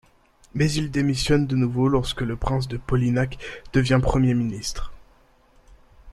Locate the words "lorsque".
1.87-2.21